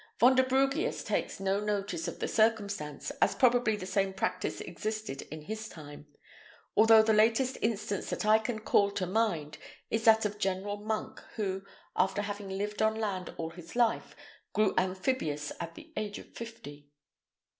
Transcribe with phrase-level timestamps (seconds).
[0.19, 5.69] Vonderbrugius takes no notice of the circumstance, as probably the same practice existed in his
[5.69, 6.07] time,
[6.75, 9.59] although the latest instance that I can call to mind
[9.91, 11.61] is that of General Monk, who,
[11.95, 14.15] after having lived on land all his life,
[14.53, 16.89] grew amphibious at the age of fifty.